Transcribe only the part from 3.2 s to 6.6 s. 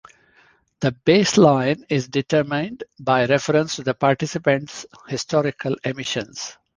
reference to the participant's historical emissions.